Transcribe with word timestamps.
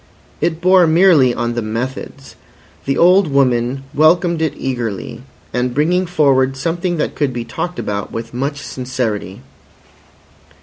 It 0.41 0.61
bore 0.61 0.87
merely 0.87 1.31
on 1.31 1.53
the 1.53 1.61
methods. 1.61 2.35
The 2.85 2.97
old 2.97 3.27
woman 3.27 3.83
welcomed 3.93 4.41
it 4.41 4.55
eagerly 4.57 5.21
as 5.53 5.67
bringing 5.67 6.07
forward 6.07 6.57
something 6.57 6.97
that 6.97 7.13
could 7.13 7.31
be 7.31 7.45
talked 7.45 7.77
about 7.77 8.11
with 8.11 8.33
much 8.33 8.61
sincerity. 8.63 9.43